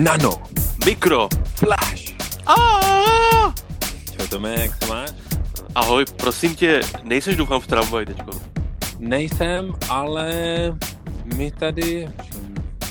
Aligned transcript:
Nano. 0.00 0.42
Mikro. 0.84 1.28
Flash. 1.54 2.16
Čau 4.16 4.26
Tome, 4.30 4.60
jak 4.60 4.84
se 4.84 4.86
máš? 4.86 5.10
Ahoj, 5.74 6.04
prosím 6.16 6.54
tě, 6.54 6.80
nejseš 7.02 7.36
doufám 7.36 7.60
v 7.60 7.66
tramvaji 7.66 8.06
teďko. 8.06 8.30
Nejsem, 8.98 9.74
ale 9.88 10.32
my 11.24 11.50
tady, 11.50 12.08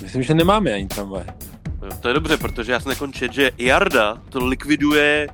myslím, 0.01 0.23
že 0.23 0.33
nemáme 0.33 0.73
ani 0.73 0.87
tramvaj. 0.87 1.25
Jo, 1.83 1.89
to 1.99 2.07
je 2.07 2.13
dobře, 2.13 2.37
protože 2.37 2.71
já 2.71 2.79
jsem 2.79 2.89
nekončet, 2.89 3.33
že 3.33 3.51
Jarda 3.57 4.21
to 4.29 4.45
likviduje 4.45 5.27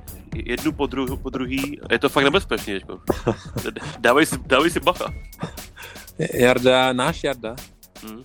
jednu 0.44 0.72
po, 0.72 0.86
druhu, 0.86 1.16
po 1.16 1.30
druhý. 1.30 1.80
Je 1.90 1.98
to 1.98 2.08
fakt 2.08 2.24
nebezpečný 2.24 2.72
teďko. 2.72 3.00
Dávej 3.98 4.26
si, 4.26 4.36
dávej 4.46 4.70
si 4.70 4.80
bacha. 4.80 5.12
Jarda, 6.34 6.92
náš 6.92 7.24
Jarda. 7.24 7.56
Hmm. 8.02 8.24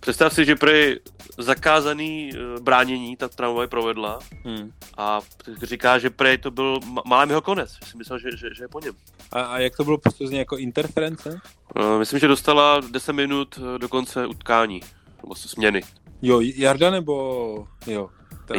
Představ 0.00 0.34
si, 0.34 0.44
že 0.44 0.56
prý 0.56 0.96
zakázaný 1.42 2.30
uh, 2.34 2.60
bránění 2.62 3.16
ta 3.16 3.28
tramvaj 3.28 3.66
provedla 3.66 4.18
Hmm. 4.44 4.72
a 4.98 5.20
říká, 5.62 5.98
že 5.98 6.10
prej 6.10 6.38
to 6.38 6.50
byl 6.50 6.80
málem 7.06 7.28
jeho 7.28 7.40
konec. 7.40 7.76
Já 7.82 7.86
si 7.88 7.96
myslel, 7.96 8.18
že, 8.18 8.30
že, 8.36 8.48
že 8.56 8.64
je 8.64 8.68
po 8.68 8.80
něm. 8.80 8.94
A, 9.32 9.42
a 9.42 9.58
jak 9.58 9.76
to 9.76 9.84
bylo 9.84 9.98
posouzení 9.98 10.38
jako 10.38 10.56
interference? 10.56 11.40
Uh, 11.76 11.98
myslím, 11.98 12.18
že 12.20 12.28
dostala 12.28 12.80
10 12.90 13.12
minut 13.12 13.58
uh, 13.58 13.78
do 13.78 13.88
konce 13.88 14.26
utkání. 14.26 14.80
Nebo 15.22 15.34
směny. 15.34 15.82
Jo, 16.22 16.40
Jarda 16.40 16.90
nebo, 16.90 17.66
jo. 17.86 18.10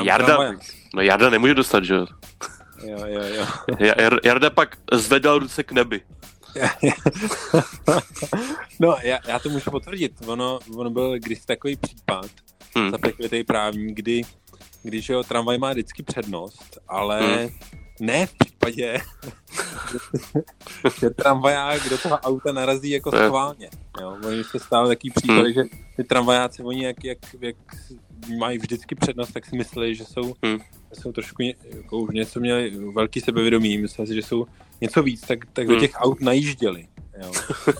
Jarda, 0.04 0.26
tramvaj. 0.26 0.58
no 0.96 1.02
Jarda 1.02 1.30
nemůže 1.30 1.54
dostat, 1.54 1.84
že 1.84 1.94
jo? 1.94 2.06
Jo, 2.86 2.98
jo, 3.06 3.22
jo. 3.24 3.46
Jar- 3.80 4.20
Jarda 4.24 4.50
pak 4.50 4.78
zvedal 4.94 5.40
ruce 5.40 5.64
k 5.64 5.72
nebi. 5.72 6.02
no, 8.80 8.96
já, 9.04 9.20
já 9.28 9.40
to 9.40 9.50
můžu 9.50 9.72
potvrdit. 9.72 10.12
Ono, 10.26 10.60
ono 10.78 10.90
byl 10.90 11.20
kdysi 11.20 11.46
takový 11.46 11.76
případ, 11.76 12.26
Hmm. 12.76 12.92
zapekvitej 12.92 13.44
právní, 13.44 13.94
kdy, 13.94 14.22
když 14.84 15.10
jo, 15.10 15.24
tramvaj 15.24 15.58
má 15.58 15.72
vždycky 15.72 16.04
přednost, 16.04 16.80
ale 16.88 17.38
Hmm. 17.38 17.50
ne 18.00 18.26
v 18.26 18.34
případě, 18.40 18.98
že 21.00 21.10
tramvaják 21.10 21.90
do 21.90 21.98
toho 21.98 22.18
auta 22.18 22.52
narazí 22.52 22.90
jako 22.90 23.12
schválně. 23.12 23.70
Jo, 24.02 24.18
oni 24.28 24.44
se 24.44 24.60
stále 24.60 24.88
taký 24.88 25.10
případy, 25.10 25.54
že 25.54 25.62
ty 25.98 26.04
tramvajáci, 26.04 26.64
oni 26.64 26.86
jak, 26.86 27.04
jak, 27.04 27.18
jak 27.42 27.56
mají 28.38 28.58
vždycky 28.58 28.96
přednost, 28.96 29.32
tak 29.32 29.46
si 29.46 29.58
mysleli, 29.58 29.96
že 29.96 30.06
jsou, 30.06 30.34
Hmm. 30.44 30.60
že 30.96 31.02
jsou 31.02 31.12
trošku 31.12 31.44
ně, 31.44 31.56
jako 31.78 31.98
už 32.00 32.14
něco 32.14 32.40
měli 32.40 32.72
velký 32.94 33.22
sebevědomí, 33.22 33.78
mysleli 33.78 34.08
si, 34.08 34.16
že 34.16 34.22
jsou 34.22 34.46
něco 34.82 35.04
víc, 35.04 35.22
tak, 35.22 35.40
tak 35.54 35.68
do 35.68 35.74
Hmm. 35.74 35.82
těch 35.82 35.92
aut 35.96 36.22
najížděli. 36.22 36.88
Jo. 37.24 37.32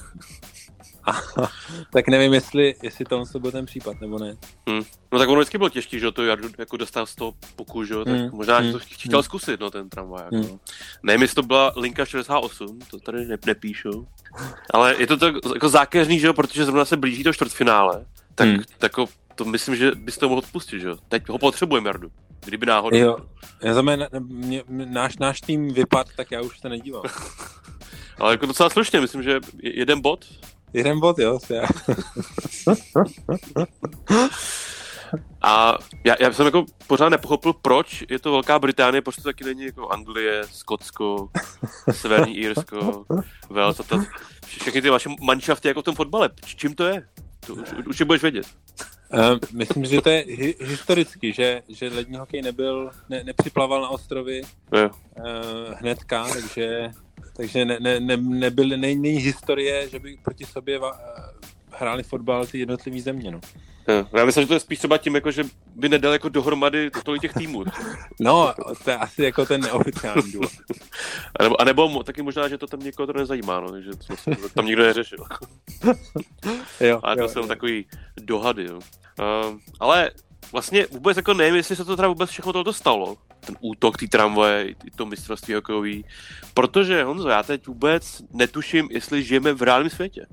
A, 1.04 1.12
tak 1.94 2.08
nevím, 2.08 2.34
jestli, 2.34 2.76
jestli 2.84 3.06
to 3.06 3.24
byl 3.40 3.52
ten 3.52 3.66
případ, 3.66 4.02
nebo 4.02 4.20
ne. 4.20 4.36
No 5.12 5.20
tak 5.20 5.30
ono 5.30 5.40
vždycky 5.42 5.58
bylo 5.58 5.70
těžké, 5.70 6.00
že 6.00 6.06
jo, 6.06 6.12
to 6.12 6.24
Jardu 6.24 6.50
jako 6.58 6.78
dostal 6.78 7.06
z 7.06 7.16
toho 7.16 7.34
puku, 7.56 7.84
že 7.84 7.94
jo, 7.94 8.06
tak 8.06 8.14
Hmm. 8.14 8.30
možná, 8.34 8.62
že 8.62 8.72
to 8.72 8.78
Hmm. 8.78 8.88
chtěl 8.92 9.20
Hmm. 9.20 9.24
zkusit, 9.24 9.60
no, 9.60 9.70
ten 9.72 9.90
tramvaj. 9.90 10.24
Hmm. 10.32 10.42
Jako. 10.44 10.60
Nevím, 11.04 11.22
jestli 11.22 11.36
to 11.36 11.44
byla 11.44 11.74
linka 11.76 12.06
68, 12.06 12.80
to 12.92 13.00
tady 13.00 13.26
ne, 13.26 13.38
nepíšu. 13.46 14.08
Ale 14.74 14.96
je 15.00 15.08
to 15.08 15.18
tak 15.18 15.36
jako 15.54 15.70
zákeřný, 15.70 16.20
že 16.20 16.28
jo, 16.28 16.34
protože 16.34 16.66
zrovna 16.66 16.86
se 16.86 16.98
blíží 16.98 17.24
to 17.24 17.34
čtvrtfinále, 17.34 18.06
tak, 18.36 18.48
Hmm. 18.48 18.56
hmm. 18.56 18.64
tak 18.78 18.92
jako, 18.92 19.06
to 19.36 19.46
myslím, 19.46 19.76
že 19.76 19.92
bys 19.96 20.18
to 20.18 20.30
mohl 20.30 20.40
odpustit, 20.40 20.80
že 20.80 20.88
jo. 20.88 20.98
Teď 21.10 21.30
ho 21.30 21.38
potřebujeme, 21.38 21.90
Jardu. 21.90 22.12
Kdyby 22.46 22.66
náhodou. 22.66 22.98
Jo, 22.98 23.18
já 23.64 23.74
za 23.74 23.82
mě, 23.82 24.08
mě, 24.20 24.64
náš, 24.68 25.18
náš 25.18 25.42
tým 25.42 25.74
vypad, 25.74 26.08
tak 26.16 26.32
já 26.32 26.42
už 26.42 26.60
se 26.60 26.70
nedívám. 26.70 27.04
Ale 28.20 28.34
jako 28.34 28.46
docela 28.46 28.70
slušně, 28.70 29.02
myslím, 29.02 29.24
že 29.24 29.32
je- 29.64 29.80
jeden 29.80 30.02
bod. 30.02 30.26
Jeden 30.74 31.00
bod, 31.00 31.20
jo. 31.20 31.40
A 35.42 35.78
já, 36.04 36.16
já 36.20 36.34
jsem 36.34 36.46
jako 36.46 36.66
pořád 36.88 37.10
nepochopil, 37.10 37.54
proč 37.54 38.04
je 38.10 38.20
to 38.20 38.32
Velká 38.32 38.60
Británie, 38.60 39.02
proč 39.02 39.16
to 39.16 39.22
taky 39.22 39.44
není 39.44 39.66
jako 39.66 39.90
Anglie, 39.90 40.44
Skotsko, 40.52 41.30
Severní 41.92 42.38
Irsko, 42.38 43.06
Wales 43.50 43.80
a 43.80 43.84
ta, 43.84 44.06
všechny 44.46 44.82
ty 44.82 44.90
vaše 44.90 45.10
manšafty 45.22 45.68
jako 45.68 45.82
v 45.82 45.86
tom 45.86 45.96
fotbale. 45.96 46.30
Čím 46.46 46.76
to 46.76 46.84
je? 46.84 47.08
To 47.46 47.56
už, 47.56 47.70
už 47.88 48.00
je 48.00 48.06
budeš 48.06 48.22
vědět. 48.22 48.46
Uh, 49.14 49.38
myslím, 49.52 49.86
že 49.86 50.02
to 50.02 50.10
je 50.10 50.24
hi- 50.24 50.56
historicky, 50.66 51.34
že, 51.34 51.62
že 51.70 51.90
lední 51.90 52.18
hokej 52.18 52.42
nebyl, 52.42 52.92
ne, 53.10 53.24
nepřiplaval 53.24 53.82
na 53.82 53.90
ostrovy 53.90 54.42
uh, 54.42 54.90
hnedka, 55.74 56.28
takže, 56.34 56.92
takže 57.36 57.66
ne, 57.66 57.78
ne, 57.80 58.00
ne, 58.00 58.18
nebyly, 58.18 58.78
není 58.78 59.10
historie, 59.10 59.90
že 59.90 60.00
by 60.00 60.18
proti 60.24 60.46
sobě 60.46 60.80
va, 60.80 60.92
uh, 60.92 61.00
hráli 61.82 62.04
fotbal 62.04 62.46
ty 62.46 62.60
jednotlivý 62.60 63.02
země, 63.02 63.32
no. 63.32 63.40
Já 64.14 64.26
myslím, 64.26 64.44
že 64.44 64.48
to 64.48 64.54
je 64.54 64.60
spíš 64.60 64.80
třeba 64.80 64.98
tím, 64.98 65.16
jako, 65.16 65.32
že 65.32 65.44
by 65.76 65.90
nedal 65.90 66.14
jako 66.14 66.30
dohromady 66.30 66.92
tolik 67.04 67.22
těch 67.22 67.34
týmů. 67.34 67.64
No, 68.20 68.54
to 68.84 68.90
je 68.90 68.98
asi 68.98 69.24
jako 69.24 69.46
ten 69.46 69.62
neoficiální 69.62 70.32
důvod. 70.32 70.52
A 71.40 71.44
nebo, 71.44 71.62
a 71.62 71.64
nebo 71.64 72.04
taky 72.04 72.22
možná, 72.22 72.48
že 72.48 72.58
to 72.58 72.68
tam 72.68 72.80
někoho 72.80 73.08
to 73.08 73.14
nezajímá, 73.14 73.60
no, 73.60 73.72
takže 73.72 73.92
to, 73.92 74.50
tam 74.54 74.66
nikdo 74.66 74.84
neřešil. 74.84 75.18
Jo, 76.80 77.00
Ale 77.04 77.16
to 77.16 77.22
jo, 77.22 77.30
jsou 77.30 77.40
jo. 77.40 77.48
takový 77.48 77.86
dohady, 78.22 78.66
jo. 78.66 78.76
Uh, 78.78 79.58
ale 79.80 80.12
vlastně 80.52 80.88
vůbec 80.92 81.18
jako 81.18 81.34
nevím, 81.34 81.56
jestli 81.56 81.76
se 81.76 81.86
to 81.86 81.96
teda 81.96 82.08
vůbec 82.08 82.30
všechno 82.30 82.54
toto 82.54 82.74
stalo. 82.74 83.18
Ten 83.40 83.56
útok 83.60 83.98
té 83.98 84.08
tramvaje, 84.08 84.68
i 84.68 84.92
to 84.96 85.06
mistrovství 85.06 85.54
hokejový. 85.54 86.06
Protože, 86.54 87.04
Honzo, 87.04 87.30
já 87.30 87.44
teď 87.44 87.68
vůbec 87.68 88.22
netuším, 88.34 88.88
jestli 88.92 89.24
žijeme 89.24 89.54
v 89.54 89.62
reálném 89.62 89.90
světě. 89.90 90.26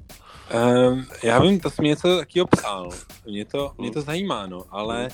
Um, 0.54 1.06
já 1.22 1.38
vím, 1.40 1.60
to 1.60 1.70
jsi 1.70 1.82
mi 1.82 1.88
něco 1.88 2.16
takového 2.18 2.46
psal. 2.46 2.90
Mě 3.26 3.44
to, 3.44 3.72
mě 3.78 3.90
to 3.90 4.00
zajímá, 4.02 4.46
no, 4.46 4.64
ale 4.70 5.08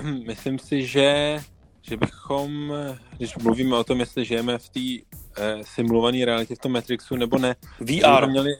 hm, 0.00 0.22
myslím 0.26 0.58
si, 0.58 0.86
že, 0.86 1.38
že 1.82 1.96
bychom, 1.96 2.72
když 3.16 3.36
mluvíme 3.36 3.76
o 3.76 3.84
tom, 3.84 4.00
jestli 4.00 4.24
žijeme 4.24 4.58
v 4.58 4.68
té 4.68 4.80
eh, 5.38 5.58
simulované 5.64 6.24
realitě 6.24 6.54
v 6.54 6.58
tom 6.58 6.72
Matrixu 6.72 7.16
nebo 7.16 7.38
ne, 7.38 7.56
že 7.78 7.84
bychom 7.84 8.30
měli, 8.30 8.50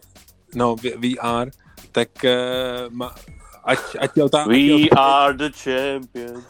no, 0.54 0.76
v- 0.76 0.96
VR, 1.14 1.50
tak 1.92 2.24
eh, 2.24 2.34
ma, 2.90 3.14
ať, 3.64 3.78
ať 4.00 4.16
je 4.16 4.24
otázka, 4.24 4.50
We 4.50 4.88
are 4.96 5.34
the 5.34 5.50
champions. 5.64 6.44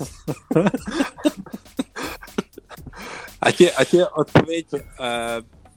ať 3.41 3.60
je, 3.60 3.71
ať 3.72 3.94
je 3.94 4.09
odpověď 4.09 4.66
eh, 4.75 4.81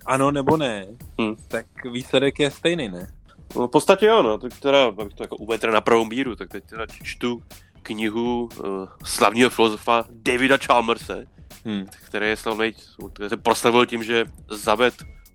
ano 0.05 0.31
nebo 0.31 0.57
ne, 0.57 0.85
Hm. 1.21 1.35
tak 1.47 1.65
výsledek 1.91 2.39
je 2.39 2.51
stejný, 2.51 2.89
ne? 2.89 3.07
No, 3.55 3.67
v 3.67 3.71
podstatě 3.71 4.05
jo, 4.05 4.23
no, 4.23 4.37
tak 4.37 4.59
teda, 4.59 4.85
abych 4.85 5.13
to 5.13 5.23
jako 5.23 5.35
uvedl 5.35 5.71
na 5.71 5.81
pravou 5.81 6.05
míru, 6.05 6.35
tak 6.35 6.49
teď 6.49 6.63
teda 6.63 6.85
čtu 7.03 7.43
knihu 7.81 8.49
uh, 8.59 8.87
slavního 9.03 9.49
filozofa 9.49 10.05
Davida 10.09 10.57
Chalmerse, 10.57 11.25
Hm. 11.65 11.85
který 12.05 12.27
je 12.27 12.37
slavný, 12.37 12.73
který 13.13 13.29
se 13.29 13.37
proslavil 13.37 13.85
tím, 13.85 14.03
že 14.03 14.25
zaved 14.51 14.93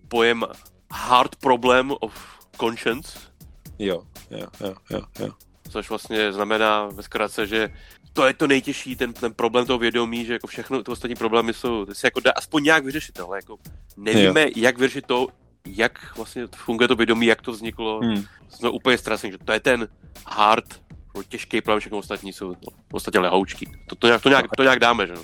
pojem 0.08 0.44
hard 0.92 1.36
problem 1.36 1.92
of 2.00 2.12
conscience, 2.60 3.18
Jo, 3.78 4.02
jo, 4.30 4.46
jo, 4.60 4.74
jo, 4.90 5.00
jo. 5.18 5.28
což 5.70 5.88
vlastně 5.88 6.32
znamená 6.32 6.86
ve 6.86 7.02
zkratce, 7.02 7.46
že 7.46 7.68
to 8.12 8.26
je 8.26 8.34
to 8.34 8.46
nejtěžší, 8.46 8.96
ten, 8.96 9.12
ten 9.12 9.34
problém 9.34 9.66
toho 9.66 9.78
vědomí, 9.78 10.24
že 10.24 10.32
jako 10.32 10.46
všechno, 10.46 10.82
ty 10.82 10.90
ostatní 10.90 11.14
problémy 11.14 11.54
jsou, 11.54 11.84
to 11.84 11.94
se 11.94 12.06
jako 12.06 12.20
dá 12.20 12.32
aspoň 12.36 12.62
nějak 12.64 12.84
vyřešit, 12.84 13.20
ale 13.20 13.38
jako 13.38 13.56
nevíme, 13.96 14.42
jo. 14.42 14.50
jak 14.56 14.78
vyřešit 14.78 15.06
to, 15.06 15.28
jak 15.68 16.16
vlastně 16.16 16.46
funguje 16.56 16.88
to 16.88 16.96
vědomí, 16.96 17.26
jak 17.26 17.42
to 17.42 17.52
vzniklo, 17.52 18.00
Hm. 18.04 18.24
jsme 18.48 18.68
úplně 18.68 18.98
ztraceni, 18.98 19.32
že 19.32 19.38
to 19.38 19.52
je 19.52 19.60
ten 19.60 19.88
hard, 20.26 20.64
těžký 21.28 21.60
problém, 21.60 21.80
všechno 21.80 21.98
ostatní 21.98 22.32
jsou 22.32 22.48
no, 22.48 22.54
v 22.86 22.88
podstatě 22.88 23.18
lehoučky. 23.18 23.70
To, 23.86 23.94
to, 23.96 24.06
nějak, 24.06 24.22
to, 24.22 24.28
nějak, 24.28 24.46
to 24.56 24.62
nějak 24.62 24.78
dáme, 24.78 25.06
že. 25.06 25.14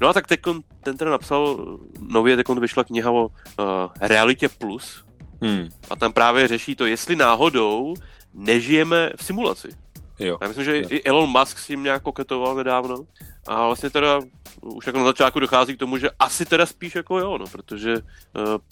No 0.00 0.08
a 0.08 0.12
tak 0.12 0.26
teď 0.26 0.40
ten 0.82 0.96
teda 0.96 1.10
napsal, 1.10 1.78
nově 2.00 2.36
teď 2.36 2.48
vyšla 2.48 2.84
kniha 2.84 3.10
o 3.10 3.24
uh, 3.26 3.30
realitě 4.00 4.48
plus 4.48 5.04
Hm. 5.44 5.68
a 5.90 5.96
tam 5.96 6.12
právě 6.12 6.48
řeší 6.48 6.76
to, 6.76 6.86
jestli 6.86 7.16
náhodou 7.16 7.94
nežijeme 8.34 9.10
v 9.16 9.24
simulaci. 9.24 9.68
Jo. 10.18 10.38
Já 10.40 10.48
myslím, 10.48 10.64
že 10.64 10.76
Jo. 10.76 10.88
i 10.90 11.02
Elon 11.02 11.30
Musk 11.30 11.58
s 11.58 11.66
tím 11.66 11.82
nějak 11.82 12.02
koketoval 12.02 12.54
nedávno. 12.54 12.96
A 13.46 13.66
vlastně 13.66 13.90
teda 13.90 14.20
už 14.60 14.86
jako 14.86 14.98
na 14.98 15.04
začátku 15.04 15.40
dochází 15.40 15.76
k 15.76 15.78
tomu, 15.78 15.98
že 15.98 16.10
asi 16.18 16.46
teda 16.46 16.66
spíš 16.66 16.94
jako 16.94 17.18
jo, 17.18 17.38
no, 17.38 17.46
protože 17.46 17.94
uh, 17.94 18.02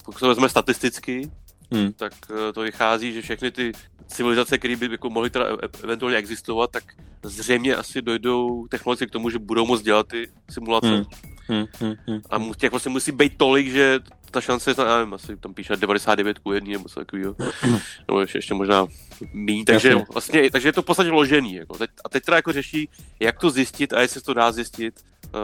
pokud 0.05 0.19
se 0.19 0.27
vezme 0.27 0.49
statisticky, 0.49 1.31
Hm. 1.73 1.93
tak 1.97 2.13
uh, 2.31 2.37
to 2.55 2.61
vychází, 2.61 3.13
že 3.13 3.23
všechny 3.23 3.51
ty 3.51 3.73
civilizace, 4.07 4.59
které 4.59 4.77
by 4.77 4.89
jako 4.93 5.11
mohly 5.11 5.31
teda 5.31 5.45
e- 5.47 5.69
eventuálně 5.85 6.17
existovat, 6.19 6.71
tak 6.71 6.85
zřejmě 7.23 7.77
asi 7.77 8.03
dojdou 8.03 8.67
technologicky 8.67 9.07
k 9.07 9.11
tomu, 9.11 9.31
že 9.31 9.39
budou 9.39 9.67
moct 9.67 9.83
dělat 9.83 10.07
ty 10.09 10.29
simulace. 10.51 10.87
Hm. 10.89 11.05
Hm. 11.49 11.67
Hm. 11.81 11.95
Hm. 12.11 12.21
A 12.31 12.39
mu- 12.39 12.55
těch 12.55 12.71
vlastně 12.71 12.91
musí 12.91 13.13
být 13.13 13.33
tolik, 13.37 13.73
že 13.73 14.01
ta 14.31 14.41
šance 14.41 14.71
je, 14.71 14.75
já 14.79 14.99
nevím, 14.99 15.15
asi 15.15 15.37
tam 15.37 15.55
píše 15.55 15.77
99 15.77 16.39
ku 16.39 16.53
1 16.53 16.73
nebo 16.73 16.89
co 16.89 17.01
takového. 17.01 17.35
nebo 18.09 18.21
ještě, 18.21 18.39
ještě 18.39 18.55
možná 18.55 18.87
míň, 19.33 19.65
takže 19.65 19.89
Jasně. 19.89 20.05
vlastně, 20.13 20.51
takže 20.51 20.69
je 20.69 20.73
to 20.73 20.83
v 20.83 20.85
podstatě 20.85 21.11
ložený. 21.11 21.55
Jako. 21.55 21.79
Teď, 21.79 21.91
a 22.05 22.09
teď 22.09 22.25
teda 22.25 22.37
jako 22.37 22.53
řeší, 22.53 22.89
jak 23.21 23.39
to 23.39 23.51
zjistit 23.51 23.93
a 23.93 24.01
jestli 24.01 24.21
se 24.21 24.27
to 24.27 24.35
dá 24.35 24.53
zjistit. 24.53 25.01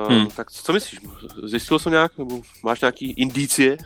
Uh, 0.06 0.12
Hmm. 0.12 0.26
Tak 0.26 0.50
co 0.50 0.72
myslíš? 0.72 1.00
Zjistil 1.44 1.78
to 1.78 1.90
nějak? 1.90 2.19
Nebo 2.19 2.42
máš 2.62 2.80
nějaký 2.80 3.10
indicie? 3.12 3.76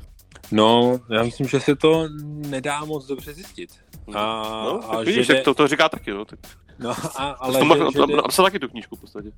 No, 0.52 1.00
já 1.10 1.22
myslím, 1.22 1.48
že 1.48 1.60
se 1.60 1.76
to 1.76 2.08
nedá 2.48 2.84
moc 2.84 3.06
dobře 3.06 3.34
zjistit. 3.34 3.70
A, 4.14 4.62
no, 4.64 4.92
a 4.92 5.02
vidíš, 5.02 5.26
že 5.26 5.34
to, 5.34 5.54
to 5.54 5.68
říká 5.68 5.88
taky. 5.88 6.10
No, 6.10 6.24
tak. 6.24 6.38
No, 6.78 6.90
a, 6.90 7.30
ale 7.30 7.58
to 7.58 7.90
že, 7.90 7.98
že, 8.08 8.16
napsal 8.16 8.44
taky 8.44 8.58
tu 8.58 8.68
knížku 8.68 8.96
v 8.96 9.00
podstatě. 9.00 9.32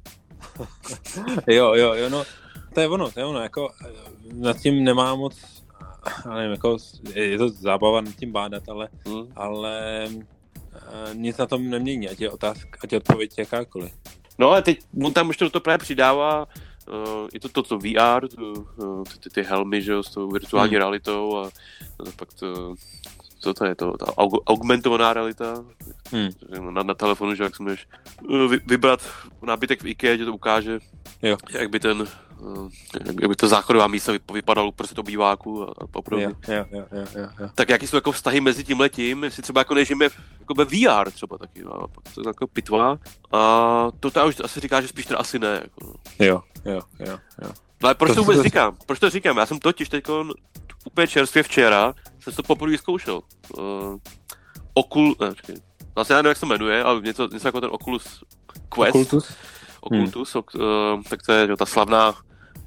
jo, 1.47 1.75
jo, 1.75 1.95
jo, 1.95 2.09
no, 2.09 2.25
to 2.75 2.81
je 2.81 2.89
ono, 2.89 3.11
to 3.11 3.21
je 3.21 3.27
ono, 3.27 3.41
jako 3.41 3.71
eh, 3.87 3.89
nad 4.33 4.57
tím 4.57 4.85
nemá 4.85 5.15
moc, 5.15 5.37
nevím, 6.35 6.51
jako 6.51 6.77
je 7.15 7.39
to 7.39 7.49
zábava 7.49 8.01
nad 8.01 8.15
tím 8.15 8.33
bádat, 8.33 8.69
ale, 8.69 8.89
hmm. 9.07 9.33
ale 9.37 10.07
uh, 10.11 11.15
nic 11.15 11.37
na 11.37 11.47
tom 11.47 11.71
nemění, 11.71 12.09
ať 12.09 12.21
je 12.21 12.31
otázka, 12.31 12.79
ať 12.85 12.93
je 12.93 12.99
odpověď 12.99 13.39
jakákoliv. 13.39 13.93
No 14.39 14.51
ale 14.51 14.63
teď 14.63 14.79
on 15.05 15.13
tam 15.13 15.29
ještě 15.29 15.51
to 15.51 15.61
právě 15.61 15.79
přidává, 15.79 16.47
uh, 16.89 17.29
je 17.33 17.41
to 17.41 17.49
to, 17.49 17.63
co 17.63 17.79
VR, 17.79 18.29
to, 18.29 18.53
uh, 18.53 19.03
ty, 19.21 19.31
ty 19.31 19.43
helmy, 19.43 19.83
že 19.83 19.93
jo, 19.93 20.03
s 20.03 20.11
tou 20.11 20.31
virtuální 20.31 20.71
hmm. 20.71 20.79
realitou 20.79 21.37
a, 21.37 21.47
a 21.47 22.11
pak 22.17 22.35
to, 22.35 22.75
co 23.39 23.55
to 23.55 23.65
je 23.65 23.75
to, 23.75 23.97
ta 23.97 24.07
augmentovaná 24.47 25.13
realita, 25.13 25.65
hmm. 26.13 26.31
na, 26.75 26.83
na 26.83 26.95
telefonu, 26.95 27.35
že 27.35 27.43
jak 27.43 27.57
si 27.57 27.63
můžeš 27.63 27.89
vy, 28.49 28.61
vybrat 28.67 29.01
nábytek 29.43 29.83
v 29.83 29.87
IKEA, 29.87 30.17
že 30.17 30.25
to 30.25 30.33
ukáže, 30.33 30.79
jo. 31.23 31.37
jak 31.53 31.71
by 31.71 31.81
ten 31.81 32.07
jak 33.05 33.29
by 33.29 33.37
to 33.37 33.49
záchodová 33.49 33.87
místo 33.87 34.13
vypadalo 34.33 34.73
prostě 34.73 34.95
to 34.95 35.03
býváku 35.03 35.63
a, 35.63 35.75
a 35.79 36.03
podobně. 36.03 36.25
Jo, 36.25 36.35
jo, 36.49 36.65
jo, 36.71 36.87
jo, 36.93 37.29
jo. 37.41 37.51
Tak 37.55 37.69
jaký 37.69 37.87
jsou 37.87 37.97
jako 37.97 38.13
vztahy 38.13 38.41
mezi 38.41 38.65
tím 38.65 38.81
letím, 38.81 39.25
jestli 39.25 39.43
třeba 39.43 39.61
jako 39.61 39.75
nežijeme 39.75 40.09
jako 40.45 40.55
ve 40.55 40.65
VR 40.65 41.11
třeba 41.11 41.39
taky, 41.39 41.63
no, 41.63 41.73
a 41.73 41.89
pak 41.89 42.15
to 42.15 42.21
je 42.21 42.27
jako 42.27 42.47
pitva 42.47 42.99
a 43.33 43.89
to 44.01 44.11
ta 44.11 44.25
už 44.25 44.37
asi 44.45 44.61
říká, 44.61 44.81
že 44.81 44.89
spíš 44.89 45.07
teda 45.07 45.21
asi 45.21 45.39
ne. 45.39 45.61
Jako. 45.63 45.85
No. 45.85 45.95
Jo, 46.27 46.43
jo, 46.65 46.81
jo, 47.01 47.19
jo. 47.43 47.51
No, 47.83 47.89
ale 47.89 47.95
proč 47.95 48.09
to, 48.09 48.15
to 48.15 48.21
vůbec 48.23 48.37
to... 48.37 48.43
říkám? 48.43 48.77
Proč 48.87 48.99
to 48.99 49.11
říkám? 49.11 49.37
Já 49.37 49.47
jsem 49.47 49.59
totiž 49.59 49.89
teď 49.89 50.05
úplně 50.85 51.07
čerstvě 51.07 51.43
včera 51.43 51.95
jsem 52.21 52.33
to 52.33 52.43
poprvé 52.43 52.79
zkoušel. 52.79 53.21
Uh, 53.59 53.97
Okul, 54.75 55.17
ne, 55.21 55.35
čekaj. 55.35 55.57
Vlastně 55.95 56.15
já 56.15 56.23
nevím, 56.23 56.29
jak 56.29 56.39
se 56.39 56.47
jmenuje, 56.47 56.85
ale 56.85 57.01
něco, 57.01 57.29
něco 57.33 57.49
jako 57.49 57.61
ten 57.61 57.71
Oculus 57.73 58.25
Quest. 58.69 58.97
Ocultus? 58.97 59.37
Ocultus, 59.81 60.35
hmm. 60.35 60.41
ok, 60.41 60.55
uh, 60.55 61.03
tak 61.03 61.23
to 61.23 61.33
je 61.33 61.57
ta 61.57 61.67
slavná 61.67 62.15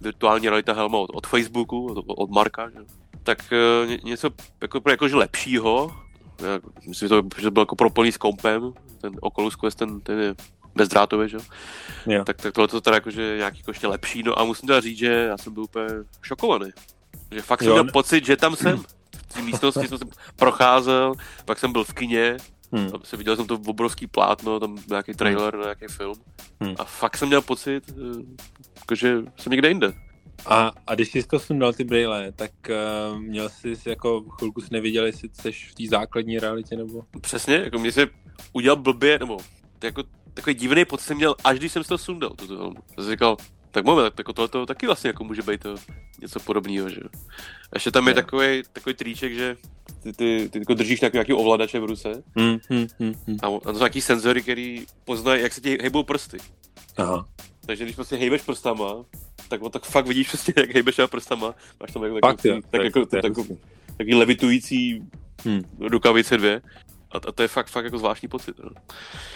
virtuální 0.01 0.49
realita 0.49 0.73
helma 0.73 0.97
od, 0.97 1.09
od 1.13 1.27
Facebooku, 1.27 1.85
od, 1.85 2.05
od 2.07 2.29
Marka, 2.29 2.69
že? 2.69 2.79
tak 3.23 3.37
uh, 3.51 3.89
ně, 3.89 3.99
něco 4.03 4.29
jako, 4.61 4.81
jakože 4.89 5.15
lepšího, 5.15 5.91
já, 6.41 6.59
myslím, 6.87 7.05
že 7.05 7.09
to, 7.09 7.23
že 7.37 7.43
to 7.43 7.51
bylo 7.51 7.61
jako 7.61 7.75
propojený 7.75 8.11
s 8.11 8.17
kompem, 8.17 8.73
ten 9.01 9.13
Oculus 9.21 9.55
Quest, 9.55 9.77
ten, 9.77 10.01
ten 10.01 10.19
je 10.19 10.35
bezdrátově, 10.75 11.27
že? 11.27 11.37
Yeah. 12.07 12.25
Tak, 12.25 12.37
tak 12.37 12.53
tohle 12.53 12.67
to 12.67 12.81
teda 12.81 12.95
jakože 12.95 13.35
nějaký 13.37 13.57
jako 13.57 13.71
ještě 13.71 13.87
lepší, 13.87 14.23
no 14.23 14.39
a 14.39 14.43
musím 14.43 14.67
teda 14.67 14.81
říct, 14.81 14.97
že 14.97 15.11
já 15.11 15.37
jsem 15.37 15.53
byl 15.53 15.63
úplně 15.63 15.87
šokovaný. 16.21 16.69
Že 17.31 17.41
fakt 17.41 17.59
jsem 17.59 17.67
jo, 17.67 17.73
měl 17.73 17.83
ne... 17.83 17.91
pocit, 17.91 18.25
že 18.25 18.37
tam 18.37 18.55
jsem. 18.55 18.83
V 19.27 19.33
té 19.33 19.41
místnosti 19.41 19.87
jsem 19.87 20.09
procházel, 20.35 21.13
pak 21.45 21.59
jsem 21.59 21.71
byl 21.71 21.83
v 21.83 21.93
kině, 21.93 22.37
Hmm. 22.71 22.89
Se 23.03 23.17
viděl 23.17 23.35
jsem 23.35 23.47
to 23.47 23.57
v 23.57 23.69
obrovský 23.69 24.07
plátno, 24.07 24.59
tam 24.59 24.77
nějaký 24.89 25.13
trailer 25.13 25.53
hmm. 25.53 25.63
nějaký 25.63 25.85
film. 25.87 26.15
Hmm. 26.61 26.75
A 26.79 26.83
fakt 26.83 27.17
jsem 27.17 27.27
měl 27.27 27.41
pocit, 27.41 27.83
eh, 28.91 28.95
že 28.95 29.17
jsem 29.37 29.51
někde 29.51 29.67
jinde. 29.67 29.93
A, 30.45 30.71
a 30.87 30.95
když 30.95 31.11
jsi 31.11 31.23
to 31.23 31.39
sundal 31.39 31.73
ty 31.73 31.83
brýle, 31.83 32.31
tak 32.31 32.51
uh, 32.69 33.19
měl 33.19 33.49
jsi 33.49 33.75
jako 33.85 34.25
chvilku 34.29 34.61
jsi 34.61 34.67
neviděl, 34.71 35.05
jestli 35.05 35.29
jsi 35.33 35.51
v 35.51 35.75
té 35.75 35.83
základní 35.89 36.39
realitě 36.39 36.75
nebo? 36.75 37.03
Přesně, 37.21 37.55
jako 37.55 37.79
mě 37.79 37.91
se 37.91 38.07
udělal 38.53 38.77
blbě, 38.77 39.19
nebo 39.19 39.37
jako 39.83 40.03
takový 40.33 40.55
divný 40.55 40.85
pocit 40.85 41.05
jsem 41.05 41.17
měl, 41.17 41.35
až 41.43 41.59
když 41.59 41.71
jsem 41.71 41.83
si 41.83 41.89
to 41.89 41.97
sundal, 41.97 42.29
tuto 42.29 42.57
helmu. 42.57 42.79
Jsem 42.95 43.11
říkal, 43.11 43.37
tak 43.71 43.85
moment, 43.85 44.13
tak 44.13 44.25
tohle 44.25 44.47
to 44.47 44.65
taky 44.65 44.85
vlastně 44.85 45.07
jako 45.07 45.23
může 45.23 45.41
být 45.41 45.61
to 45.61 45.75
něco 46.21 46.39
podobného, 46.39 46.89
že 46.89 47.01
Ještě 47.73 47.91
tam 47.91 48.07
je 48.07 48.13
takový, 48.13 48.63
takový 48.73 48.95
tríček, 48.95 49.33
že 49.33 49.57
ty, 50.03 50.13
ty, 50.13 50.49
ty 50.51 50.59
jako 50.59 50.73
držíš 50.73 50.99
tak 50.99 51.13
nějaký 51.13 51.33
ovladače 51.33 51.79
v 51.79 51.85
ruce 51.85 52.23
hmm, 52.35 52.57
hmm, 52.69 52.87
hmm, 52.99 53.13
hmm. 53.27 53.37
a, 53.43 53.47
a 53.47 53.59
to 53.59 53.73
jsou 53.73 53.79
nějaký 53.79 54.01
senzory, 54.01 54.41
který 54.41 54.85
poznají, 55.05 55.41
jak 55.41 55.53
se 55.53 55.61
ti 55.61 55.77
hejbou 55.81 56.03
prsty. 56.03 56.37
Aha. 56.97 57.25
Takže 57.65 57.83
když 57.83 57.95
prostě 57.95 58.15
hejbeš 58.15 58.41
prstama, 58.41 59.05
tak, 59.47 59.61
tak 59.71 59.85
fakt 59.85 60.07
vidíš 60.07 60.29
prostě, 60.29 60.53
jak 60.57 60.73
hejbeš 60.73 60.99
prstama. 61.09 61.55
Máš 61.79 61.91
tam 61.91 62.03
jako, 62.03 62.19
Fakt, 62.25 62.41
tak, 62.41 62.63
tak, 62.69 62.81
jako, 62.81 63.05
tak, 63.05 63.23
taky 63.97 64.15
levitující 64.15 65.03
hmm. 65.43 65.61
rukavice 65.79 66.37
dvě. 66.37 66.61
A, 67.11 67.17
a 67.27 67.31
to 67.31 67.41
je 67.41 67.47
fakt, 67.47 67.67
fakt 67.67 67.85
jako 67.85 67.97
zvláštní 67.97 68.27
pocit. 68.27 68.55
No. 68.59 68.69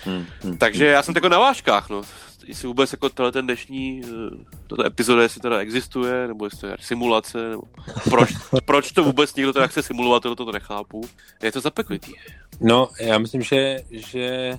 Hmm, 0.04 0.26
hmm, 0.42 0.58
Takže 0.58 0.84
hmm. 0.84 0.94
já 0.94 1.04
jsem 1.04 1.16
jako 1.16 1.30
na 1.30 1.40
váškách, 1.40 1.90
no. 1.90 2.02
Jestli 2.46 2.68
vůbec 2.68 2.92
jako 2.92 3.10
tenhle 3.10 3.32
ten 3.32 3.46
dnešní, 3.46 4.02
eh, 4.06 4.46
tato 4.68 4.86
epizoda, 4.86 5.24
jestli 5.24 5.42
teda 5.42 5.60
existuje, 5.60 6.28
nebo 6.28 6.46
jestli 6.46 6.60
to 6.60 6.68
je 6.68 6.78
simulace, 6.80 7.50
nebo 7.50 7.64
proč, 8.10 8.30
proč 8.66 8.92
to 8.92 9.04
vůbec 9.04 9.36
někdo 9.36 9.54
teda 9.54 9.68
chce 9.68 9.84
simulovat, 9.84 10.24
to, 10.24 10.36
to 10.36 10.52
nechápu. 10.52 11.02
Je 11.44 11.52
to 11.52 11.62
zapeklitý. 11.62 12.14
No, 12.62 12.90
já 13.00 13.18
myslím, 13.18 13.42
že, 13.42 13.80
že 13.92 14.58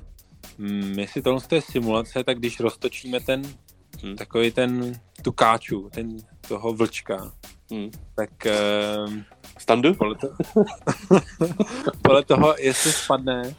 mm, 0.58 0.98
jestli 0.98 1.22
tohle 1.22 1.40
je 1.52 1.62
simulace, 1.62 2.24
tak 2.24 2.38
když 2.38 2.60
roztočíme 2.60 3.20
ten, 3.20 3.42
hmm. 4.02 4.16
takový 4.16 4.50
ten, 4.50 5.00
tu 5.22 5.32
káču, 5.32 5.90
ten, 5.92 6.16
toho 6.48 6.72
vlčka, 6.72 7.32
hmm. 7.70 7.90
tak 8.14 8.30
uh, 8.46 9.14
Standu? 9.58 9.94
Podle, 9.94 10.14
to... 10.14 10.28
podle 12.02 12.24
toho, 12.24 12.54
jestli 12.58 12.92
spadne, 12.92 13.54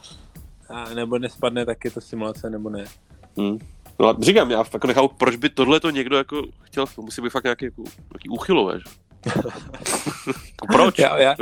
a 0.68 0.94
nebo 0.94 1.18
nespadne, 1.18 1.66
tak 1.66 1.84
je 1.84 1.90
to 1.90 2.00
simulace, 2.00 2.50
nebo 2.50 2.70
ne. 2.70 2.84
Hmm. 3.38 3.58
No 3.98 4.08
a 4.08 4.16
říkám, 4.20 4.50
já 4.50 4.64
jako 4.72 4.86
nechápu, 4.86 5.08
proč 5.08 5.36
by 5.36 5.48
tohle 5.48 5.80
to 5.80 5.90
někdo 5.90 6.16
jako 6.16 6.42
chtěl, 6.62 6.86
to 6.86 7.02
musí 7.02 7.22
být 7.22 7.30
fakt 7.30 7.44
nějaký, 7.44 7.64
jako, 7.64 7.82
nějaký 7.82 8.28
uchylové, 8.28 8.78
že? 8.78 8.84
Proč? 10.72 10.98
Já, 10.98 11.18
já, 11.18 11.34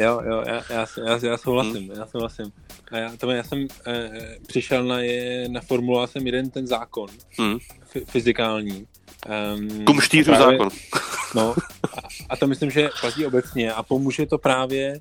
jo, 0.00 0.20
jo, 0.26 0.44
já, 0.46 0.62
já, 0.70 0.86
já, 1.06 1.18
já 1.22 1.36
souhlasím, 1.36 1.88
hmm. 1.88 1.98
já 1.98 2.06
souhlasím. 2.06 2.52
A 2.92 2.98
já, 2.98 3.16
to, 3.16 3.30
já 3.30 3.42
jsem 3.42 3.66
eh, 3.86 4.36
přišel 4.46 4.84
na, 4.84 5.00
je, 5.00 5.48
naformuloval 5.48 6.06
jsem 6.06 6.26
jeden 6.26 6.50
ten 6.50 6.66
zákon 6.66 7.08
hmm. 7.38 7.58
fyzikální, 8.04 8.86
Um, 9.26 9.84
Kumštířů 9.84 10.34
zákon. 10.34 10.68
No, 11.34 11.54
a, 11.96 12.00
a 12.28 12.36
to 12.36 12.46
myslím, 12.46 12.70
že 12.70 12.88
platí 13.00 13.26
obecně 13.26 13.72
a 13.72 13.82
pomůže 13.82 14.26
to 14.26 14.38
právě 14.38 15.00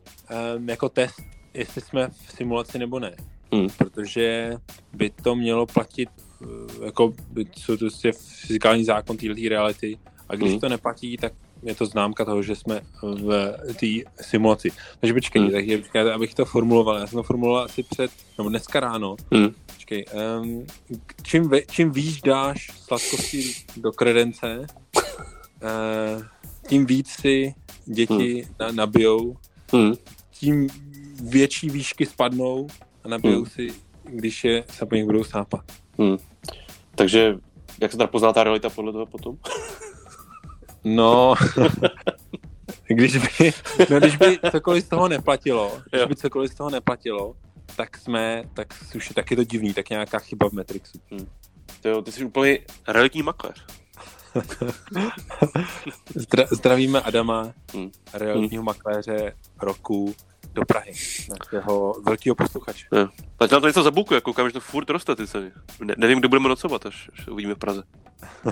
um, 0.57 0.69
jako 0.69 0.89
test, 0.89 1.21
jestli 1.53 1.81
jsme 1.81 2.07
v 2.07 2.31
simulaci 2.31 2.79
nebo 2.79 2.99
ne. 2.99 3.15
Hmm. 3.53 3.67
Protože 3.77 4.53
by 4.93 5.09
to 5.09 5.35
mělo 5.35 5.65
platit, 5.65 6.09
uh, 6.41 6.85
jako 6.85 7.13
by, 7.29 7.45
jsou 7.57 7.73
to 7.73 7.77
prostě 7.77 8.11
fyzikální 8.11 8.83
zákon 8.83 9.17
této 9.17 9.49
reality 9.49 9.97
a 10.29 10.35
když 10.35 10.51
hmm. 10.51 10.59
to 10.59 10.69
neplatí, 10.69 11.17
tak 11.17 11.33
je 11.63 11.75
to 11.75 11.85
známka 11.85 12.25
toho, 12.25 12.41
že 12.41 12.55
jsme 12.55 12.81
v 13.01 13.55
té 13.79 14.11
simulaci. 14.21 14.71
Takže 14.99 15.13
počkej, 15.13 15.41
hmm. 15.41 15.51
takže 15.51 15.77
počkej, 15.77 16.11
abych 16.13 16.33
to 16.33 16.45
formuloval. 16.45 16.97
Já 16.97 17.07
jsem 17.07 17.17
to 17.17 17.23
formuloval 17.23 17.63
asi 17.63 17.83
před, 17.83 18.11
nebo 18.37 18.49
dneska 18.49 18.79
ráno. 18.79 19.15
Hmm. 19.33 19.49
Počkej, 19.65 20.05
um, 20.41 20.65
čím, 21.23 21.49
ve, 21.49 21.61
čím 21.61 21.91
víc 21.91 22.21
dáš 22.21 22.71
sladkosti 22.85 23.53
do 23.77 23.91
kredence, 23.91 24.67
uh, 24.95 26.23
tím 26.67 26.85
víc 26.85 27.09
si 27.09 27.53
děti 27.85 28.33
hmm. 28.33 28.55
na, 28.59 28.71
nabijou, 28.71 29.37
hmm. 29.73 29.93
tím 30.31 30.67
větší 31.23 31.69
výšky 31.69 32.05
spadnou 32.05 32.67
a 33.03 33.07
nabijou 33.07 33.37
hmm. 33.37 33.45
si, 33.45 33.67
když 34.03 34.43
je 34.43 34.63
se 34.69 34.85
po 34.85 34.95
nich 34.95 35.05
budou 35.05 35.23
sápat. 35.23 35.61
Hmm. 35.99 36.17
Takže 36.95 37.37
jak 37.81 37.91
se 37.91 37.97
teda 37.97 38.07
pozná 38.07 38.33
ta 38.33 38.43
realita 38.43 38.69
podle 38.69 38.91
toho 38.91 39.05
potom? 39.05 39.37
No, 40.83 41.35
když 42.87 43.17
by, 43.17 43.51
no, 43.89 43.99
když 43.99 44.17
by 44.17 44.39
cokoliv 44.51 44.85
z 44.85 44.87
toho 44.87 45.07
neplatilo, 45.07 45.81
když 45.91 46.05
by 46.05 46.15
cokoliv 46.15 46.51
z 46.51 46.55
toho 46.55 46.69
neplatilo, 46.69 47.35
tak 47.75 47.97
jsme, 47.97 48.43
tak 48.53 48.67
už 48.95 49.09
je 49.09 49.15
taky 49.15 49.35
to 49.35 49.43
divný, 49.43 49.73
tak 49.73 49.89
nějaká 49.89 50.19
chyba 50.19 50.49
v 50.49 50.53
Matrixu. 50.53 50.99
Hmm. 51.11 51.27
To 51.81 51.89
jo, 51.89 52.01
ty 52.01 52.11
jsi 52.11 52.25
úplně 52.25 52.59
realitní 52.87 53.23
makléř. 53.23 53.65
Zdra, 56.15 56.45
zdravíme 56.51 57.01
Adama, 57.01 57.53
hmm. 57.73 57.91
realitního 58.13 58.61
hmm. 58.61 58.65
makléře 58.65 59.33
roku 59.61 60.15
do 60.53 60.65
Prahy, 60.65 60.91
našeho 61.29 61.95
velkého 62.05 62.35
posluchače. 62.35 62.87
Jo. 62.93 63.07
Tak 63.37 63.51
nám 63.51 63.61
to 63.61 63.67
něco 63.67 63.83
zabukuje, 63.83 64.21
koukám, 64.21 64.47
že 64.47 64.53
to 64.53 64.59
furt 64.59 64.89
roste 64.89 65.15
ty 65.15 65.27
ceny. 65.27 65.51
Ne, 65.83 65.95
nevím, 65.97 66.19
kde 66.19 66.27
budeme 66.27 66.49
nocovat, 66.49 66.85
až, 66.85 67.09
až 67.13 67.27
uvidíme 67.27 67.53
v 67.53 67.57
Praze. 67.57 67.83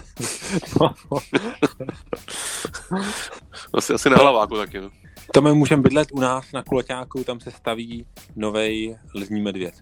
asi, 3.74 3.94
asi 3.94 4.10
na 4.10 4.18
hlaváku 4.18 4.58
taky. 4.58 4.82
No. 4.82 4.90
To 5.34 5.42
my 5.42 5.54
můžeme 5.54 5.82
bydlet 5.82 6.12
u 6.12 6.20
nás 6.20 6.52
na 6.52 6.64
Kuloťáku, 6.64 7.24
tam 7.24 7.40
se 7.40 7.52
staví 7.52 8.06
novej 8.36 8.98
lzní 9.16 9.42
medvěd. 9.42 9.74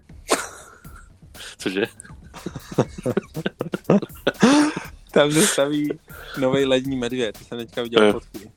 Cože? 1.58 1.82
tam 5.12 5.32
se 5.32 5.48
staví 5.48 5.90
nový 6.40 6.66
lední 6.66 6.98
medvěd, 6.98 7.38
to 7.38 7.46
jsem 7.46 7.58
teďka 7.58 7.84
viděl 7.84 8.12
fotky. 8.14 8.52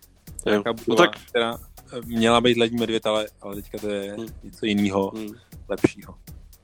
no 0.88 0.96
tak... 0.96 1.10
která 1.28 1.58
měla 2.04 2.40
být 2.40 2.56
lední 2.56 2.78
medvěd, 2.78 3.06
ale, 3.06 3.26
ale 3.40 3.54
teďka 3.54 3.78
to 3.78 3.88
je 3.88 4.12
hmm. 4.12 4.26
něco 4.42 4.66
jiného, 4.66 5.12
hmm. 5.16 5.34
lepšího. 5.68 6.14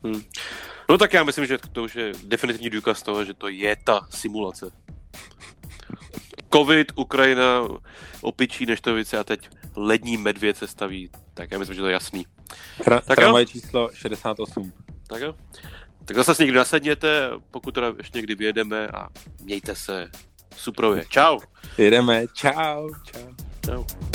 Hmm. 0.04 0.22
No 0.88 0.98
tak 0.98 1.12
já 1.12 1.24
myslím, 1.24 1.46
že 1.46 1.58
to 1.72 1.84
už 1.84 1.96
je 1.96 2.12
definitivní 2.24 2.70
důkaz 2.70 3.02
toho, 3.02 3.24
že 3.24 3.34
to 3.34 3.48
je 3.48 3.76
ta 3.84 4.06
simulace. 4.10 4.70
Covid, 6.54 6.92
Ukrajina, 6.94 7.68
opičí 8.20 8.66
neštovice 8.66 9.18
a 9.18 9.24
teď 9.24 9.48
lední 9.76 10.16
medvěd 10.16 10.56
se 10.56 10.66
staví. 10.66 11.10
Tak 11.34 11.50
já 11.50 11.58
myslím, 11.58 11.74
že 11.74 11.80
to 11.80 11.86
je 11.86 11.92
jasný. 11.92 12.26
Tra- 12.78 13.00
tak 13.04 13.18
tramvaj 13.18 13.46
číslo 13.46 13.90
68. 13.94 14.72
Tak 15.06 15.22
jo. 15.22 15.34
Tak 16.04 16.16
zase 16.16 16.42
někdy 16.42 16.58
nasedněte, 16.58 17.30
pokud 17.50 17.74
teda 17.74 17.92
ještě 17.98 18.18
někdy 18.18 18.34
vyjedeme 18.34 18.88
a 18.88 19.08
mějte 19.42 19.74
se 19.74 20.10
suprově. 20.56 21.04
Čau. 21.08 21.38
Jedeme. 21.78 22.26
Čau. 22.34 22.90
Čau. 23.04 23.34
Čau. 23.66 24.11